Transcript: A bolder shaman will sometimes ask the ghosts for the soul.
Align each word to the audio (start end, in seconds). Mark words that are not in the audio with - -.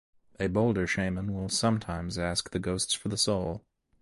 A 0.39 0.47
bolder 0.47 0.87
shaman 0.87 1.31
will 1.31 1.47
sometimes 1.47 2.17
ask 2.17 2.49
the 2.49 2.57
ghosts 2.57 2.95
for 2.95 3.09
the 3.09 3.17
soul. 3.17 3.63